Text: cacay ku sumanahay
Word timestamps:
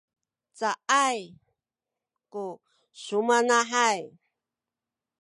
cacay 0.57 1.19
ku 2.33 2.45
sumanahay 3.03 3.99